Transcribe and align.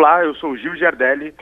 Olá, 0.00 0.24
eu 0.24 0.34
sou 0.36 0.56
Gil 0.56 0.74
Giardelli 0.76 1.34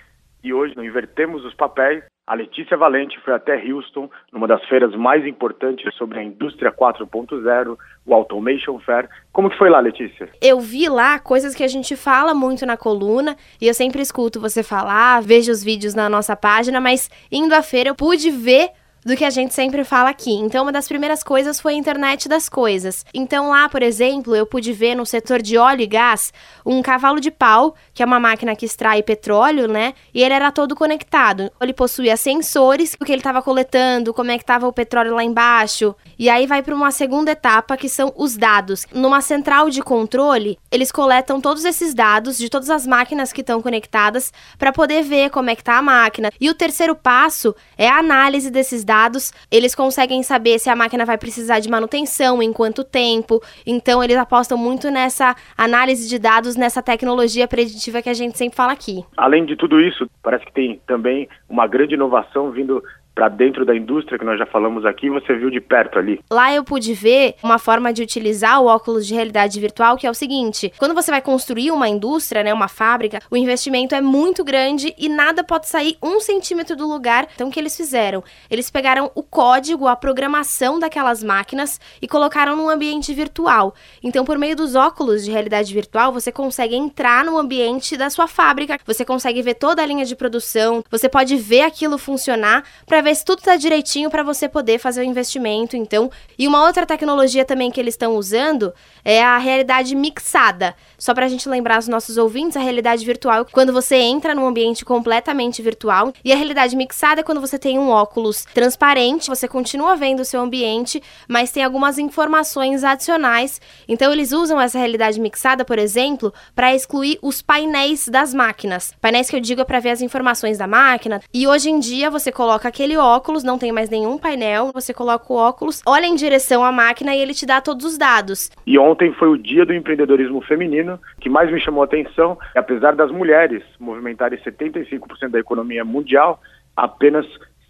e 0.43 0.53
hoje 0.53 0.75
no 0.75 0.85
Invertemos 0.85 1.45
os 1.45 1.55
Papéis, 1.55 2.03
a 2.27 2.35
Letícia 2.35 2.77
Valente 2.77 3.17
foi 3.21 3.33
até 3.33 3.55
Houston, 3.55 4.11
numa 4.33 4.49
das 4.49 4.61
feiras 4.65 4.93
mais 4.97 5.25
importantes 5.25 5.95
sobre 5.95 6.19
a 6.19 6.25
indústria 6.25 6.73
4.0, 6.73 7.79
o 8.05 8.13
Automation 8.13 8.81
Fair. 8.81 9.09
Como 9.33 9.49
que 9.49 9.57
foi 9.57 9.71
lá, 9.71 9.79
Letícia? 9.79 10.29
Eu 10.43 10.59
vi 10.59 10.89
lá 10.89 11.21
coisas 11.21 11.55
que 11.55 11.63
a 11.63 11.69
gente 11.69 11.95
fala 11.95 12.35
muito 12.35 12.67
na 12.67 12.77
coluna, 12.77 13.37
e 13.61 13.69
eu 13.69 13.75
sempre 13.75 14.03
escuto 14.03 14.41
você 14.41 14.65
falar, 14.65 15.23
vejo 15.23 15.53
os 15.53 15.63
vídeos 15.63 15.95
na 15.95 16.09
nossa 16.09 16.35
página, 16.35 16.81
mas 16.81 17.09
indo 17.31 17.55
à 17.55 17.63
feira 17.63 17.91
eu 17.91 17.95
pude 17.95 18.29
ver 18.29 18.71
do 19.05 19.17
que 19.17 19.25
a 19.25 19.31
gente 19.31 19.55
sempre 19.55 19.85
fala 19.85 20.11
aqui. 20.11 20.33
Então, 20.33 20.65
uma 20.65 20.73
das 20.73 20.89
primeiras 20.89 21.23
coisas 21.23 21.61
foi 21.61 21.75
a 21.75 21.77
internet 21.77 22.29
das 22.29 22.49
coisas. 22.49 23.05
Então, 23.15 23.51
lá, 23.51 23.69
por 23.69 23.83
exemplo, 23.83 24.35
eu 24.35 24.47
pude 24.47 24.73
ver 24.73 24.95
no 24.95 25.07
setor 25.07 25.41
de 25.41 25.57
óleo 25.57 25.83
e 25.83 25.87
gás 25.87 26.33
um 26.65 26.83
cavalo 26.83 27.21
de 27.21 27.31
pau, 27.31 27.75
que 27.95 28.03
é 28.03 28.07
uma 28.07 28.21
máquina 28.21 28.55
que 28.55 28.67
extrai 28.67 29.03
petróleo, 29.03 29.67
né? 29.67 29.95
E 30.13 30.23
ele 30.23 30.35
era 30.35 30.53
todo 30.53 30.77
conectado. 30.77 31.51
Ele 31.61 31.73
possuía 31.73 32.17
sensores, 32.17 32.97
o 33.01 33.05
que 33.05 33.13
ele 33.13 33.21
estava 33.21 33.43
coletando, 33.43 34.13
como 34.13 34.31
é 34.31 34.37
que 34.37 34.43
estava 34.43 34.67
o 34.67 34.73
petróleo 34.73 35.15
lá 35.15 35.25
embaixo. 35.25 35.95
E 36.19 36.29
aí 36.29 36.47
vai 36.47 36.63
para 36.63 36.75
uma 36.75 36.91
segunda 36.91 37.31
etapa, 37.31 37.77
que 37.77 37.89
são 37.89 38.13
os 38.17 38.37
dados. 38.37 38.87
Numa 38.93 39.21
central 39.21 39.71
de 39.71 39.83
controle, 39.83 40.59
eles 40.71 40.93
coletam 40.93 41.41
todos 41.41 41.65
esses 41.65 41.95
dados 41.95 42.37
de 42.37 42.49
todas 42.49 42.71
as 42.71 42.87
máquinas 42.87 43.33
que 43.33 43.41
estão 43.41 43.63
conectadas 43.63 44.33
para 44.59 44.73
poder 44.73 45.03
ver 45.03 45.31
como 45.31 45.51
é 45.51 45.57
que 45.57 45.65
tá 45.65 45.79
a 45.79 45.83
máquina. 45.83 46.31
E 46.41 46.51
o 46.51 46.55
terceiro 46.55 46.95
passo 46.95 47.55
é 47.77 47.89
a 47.89 47.99
análise 47.99 48.51
desses 48.51 48.85
dados 48.89 49.33
eles 49.51 49.75
conseguem 49.75 50.23
saber 50.23 50.59
se 50.59 50.71
a 50.71 50.75
máquina 50.75 51.05
vai 51.05 51.19
precisar 51.19 51.61
de 51.61 51.69
manutenção, 51.69 52.43
em 52.43 52.53
quanto 52.53 52.83
tempo. 52.83 53.43
Então, 53.67 54.03
eles 54.03 54.17
apostam 54.17 54.57
muito 54.57 54.91
nessa 54.91 55.37
análise 55.57 56.09
de 56.09 56.19
dados, 56.19 56.57
nessa 56.57 56.83
tecnologia 56.83 57.47
preditiva 57.47 58.01
que 58.01 58.09
a 58.09 58.15
gente 58.15 58.39
sempre 58.39 58.57
fala 58.57 58.73
aqui. 58.73 59.05
Além 59.17 59.45
de 59.45 59.57
tudo 59.57 59.79
isso, 59.79 60.09
parece 60.23 60.47
que 60.47 60.53
tem 60.53 60.81
também 60.87 61.29
uma 61.49 61.67
grande 61.67 61.95
inovação 61.95 62.51
vindo 62.51 62.83
para 63.19 63.29
dentro 63.29 63.65
da 63.67 63.75
indústria, 63.75 64.17
que 64.17 64.25
nós 64.25 64.39
já 64.39 64.47
falamos 64.47 64.87
aqui, 64.87 65.11
você 65.11 65.35
viu 65.35 65.51
de 65.51 65.61
perto 65.61 65.99
ali. 65.99 66.21
Lá 66.31 66.55
eu 66.55 66.63
pude 66.63 66.95
ver 66.95 67.35
uma 67.43 67.59
forma 67.59 67.93
de 67.93 68.01
utilizar 68.01 68.63
o 68.63 68.67
óculos 68.67 69.05
de 69.05 69.13
realidade 69.13 69.59
virtual, 69.59 69.97
que 69.97 70.07
é 70.07 70.11
o 70.11 70.15
seguinte: 70.15 70.73
quando 70.79 70.95
você 70.95 71.11
vai 71.11 71.21
construir 71.21 71.73
uma 71.73 71.89
indústria, 71.89 72.45
né, 72.45 72.55
uma 72.55 72.69
fábrica, 72.69 73.19
o 73.29 73.37
investimento 73.37 73.93
é 73.93 74.01
muito 74.01 74.45
grande 74.45 74.95
e 74.97 75.09
nada 75.09 75.43
pode 75.43 75.67
sair 75.67 75.97
um 76.01 76.21
centímetro 76.21 76.77
do 76.77 76.87
lugar. 76.87 77.27
Então, 77.35 77.49
o 77.49 77.51
que 77.51 77.59
eles 77.59 77.77
fizeram? 77.77 78.23
Eles 78.49 78.71
pegaram 78.71 79.11
o 79.17 79.23
código, 79.25 79.89
a 79.89 79.97
programação 79.97 80.79
daquelas 80.79 81.21
máquinas 81.21 81.81
e 82.01 82.07
colocaram 82.07 82.55
num 82.55 82.69
ambiente 82.69 83.13
virtual. 83.13 83.75
Então, 84.01 84.25
por 84.25 84.39
meio 84.39 84.55
dos 84.55 84.77
óculos 84.77 85.25
de 85.25 85.33
realidade 85.33 85.75
virtual, 85.75 86.13
você 86.13 86.31
consegue 86.31 86.77
entrar 86.77 87.25
no 87.25 87.37
ambiente 87.37 87.97
da 87.97 88.11
sua 88.11 88.29
fábrica, 88.29 88.79
você 88.87 89.05
consegue 89.05 89.43
ver 89.43 89.55
toda 89.55 89.83
a 89.83 89.87
linha 89.87 90.05
de 90.05 90.15
produção, 90.15 90.85
você 90.89 91.09
pode 91.09 91.37
ver 91.37 91.63
aquilo 91.63 91.99
funcionar 91.99 92.63
para 92.87 93.01
ver 93.01 93.08
ver 93.09 93.15
se 93.15 93.25
tudo 93.25 93.41
tá 93.41 93.57
direitinho 93.57 94.11
para 94.11 94.23
você 94.23 94.49
poder 94.49 94.79
fazer 94.79 95.01
o 95.01 95.05
investimento, 95.05 95.77
então. 95.77 96.11
E 96.39 96.47
uma 96.47 96.67
outra 96.67 96.85
tecnologia 96.85 97.45
também 97.45 97.71
que 97.71 97.81
eles 97.81 97.95
estão 97.95 98.17
usando 98.17 98.73
é 99.03 99.23
a 99.23 99.39
realidade 99.39 99.95
mixada. 99.95 100.75
Só 100.99 101.15
para 101.15 101.25
a 101.25 101.29
gente 101.29 101.49
lembrar 101.49 101.79
os 101.79 101.89
nossos 101.89 102.19
ouvintes, 102.19 102.57
a 102.57 102.61
realidade 102.61 103.05
virtual 103.07 103.47
quando 103.51 103.73
você 103.73 103.97
entra 103.97 104.35
num 104.35 104.47
ambiente 104.47 104.85
completamente 104.85 105.63
virtual. 105.63 106.13
E 106.23 106.33
a 106.33 106.37
realidade 106.37 106.77
mixada 106.77 107.21
é 107.21 107.25
quando 107.25 107.41
você 107.41 107.59
tem 107.59 107.79
um 107.79 107.89
óculos 107.89 108.45
transparente, 108.53 109.29
você 109.29 109.49
continua 109.49 109.97
vendo 109.97 110.21
o 110.21 110.25
seu 110.25 110.43
ambiente, 110.43 111.03
mas 111.27 111.51
tem 111.51 111.65
algumas 111.65 111.99
informações 111.99 112.85
adicionais. 112.85 113.59
Então, 113.89 114.13
eles 114.13 114.33
usam 114.33 114.61
essa 114.61 114.79
realidade 114.79 115.19
mixada, 115.19 115.65
por 115.65 115.79
exemplo, 115.79 116.33
para 116.55 116.75
excluir 116.75 117.19
os 117.23 117.41
painéis 117.41 118.07
das 118.09 118.35
máquinas. 118.35 118.93
Painéis 119.01 119.31
que 119.31 119.37
eu 119.37 119.41
digo 119.41 119.63
é 119.63 119.65
para 119.65 119.81
ver 119.81 119.91
as 119.91 120.03
informações 120.03 120.59
da 120.59 120.67
máquina. 120.67 121.23
E 121.33 121.47
hoje 121.47 121.71
em 121.71 121.79
dia, 121.79 122.11
você 122.11 122.31
coloca 122.31 122.69
aquele 122.69 122.98
óculos, 122.99 123.43
não 123.43 123.59
tem 123.59 123.73
mais 123.73 123.89
nenhum 123.89 124.19
painel, 124.19 124.71
você 124.73 124.93
coloca 124.93 125.33
o 125.33 125.37
óculos, 125.37 125.83
olha 125.87 126.07
em 126.07 126.15
direção 126.15 126.65
à 126.65 126.71
máquina 126.71 127.15
e 127.15 127.21
ele 127.21 127.33
te 127.33 127.47
dá 127.47 127.61
todos 127.61 127.87
os 127.87 127.97
dados. 127.97 128.51
E 128.67 128.79
ontem 128.79 129.13
foi 129.15 129.29
o 129.29 129.39
dia 129.39 129.65
do 129.65 129.73
empreendedorismo 129.73 130.43
feminino, 130.43 131.01
que 131.21 131.31
mais 131.31 131.51
me 131.51 131.61
chamou 131.61 131.83
a 131.83 131.87
atenção, 131.87 132.37
apesar 132.55 132.95
das 132.95 133.11
mulheres 133.11 133.63
movimentarem 133.79 134.39
75% 134.39 135.31
da 135.31 135.39
economia 135.39 135.85
mundial, 135.85 136.41
apenas 136.77 137.27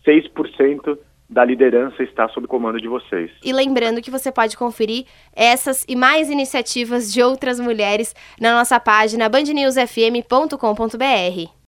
6% 0.07 0.99
da 1.29 1.45
liderança 1.45 2.03
está 2.03 2.27
sob 2.29 2.47
comando 2.47 2.81
de 2.81 2.89
vocês. 2.89 3.31
E 3.45 3.53
lembrando 3.53 4.01
que 4.01 4.11
você 4.11 4.33
pode 4.33 4.57
conferir 4.57 5.05
essas 5.37 5.85
e 5.87 5.95
mais 5.95 6.31
iniciativas 6.31 7.13
de 7.13 7.23
outras 7.23 7.61
mulheres 7.61 8.15
na 8.41 8.55
nossa 8.55 8.81
página 8.81 9.29
bandnewsfm.com.br. 9.29 11.58